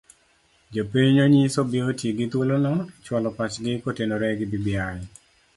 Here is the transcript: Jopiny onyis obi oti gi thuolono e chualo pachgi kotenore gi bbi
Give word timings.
Jopiny 0.75 1.17
onyis 1.25 1.55
obi 1.61 1.79
oti 1.89 2.07
gi 2.17 2.25
thuolono 2.31 2.73
e 2.83 2.85
chualo 3.03 3.29
pachgi 3.37 3.73
kotenore 3.83 4.29
gi 4.39 4.45
bbi 4.49 4.73